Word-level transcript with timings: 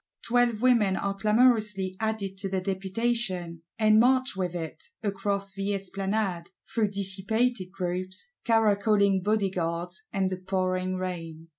Twelve 0.23 0.63
women 0.63 0.95
are 0.95 1.13
clamorously 1.13 1.95
added 1.99 2.35
to 2.39 2.49
the 2.49 2.59
Deputation; 2.59 3.61
and 3.77 3.99
march 3.99 4.35
with 4.35 4.55
it, 4.55 4.85
across 5.03 5.51
the 5.53 5.75
Esplanade; 5.75 6.49
through 6.73 6.87
dissipated 6.89 7.71
groups, 7.71 8.31
caracoling 8.43 9.21
Bodyguards, 9.21 10.01
and 10.11 10.31
the 10.31 10.37
pouring 10.37 10.95
rain. 10.95 11.49